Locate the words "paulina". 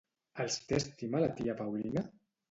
1.59-2.03